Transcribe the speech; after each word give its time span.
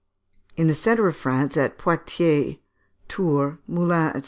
In 0.55 0.65
the 0.65 0.73
centre 0.73 1.07
of 1.07 1.15
France, 1.15 1.55
at 1.55 1.77
Poictiers, 1.77 2.55
Tours, 3.07 3.59
Moulin, 3.67 4.13
&c. 4.15 4.19